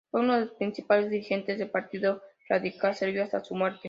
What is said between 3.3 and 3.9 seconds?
su muerte.